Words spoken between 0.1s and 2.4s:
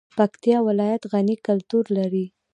پکتیا ولایت غني کلتور لري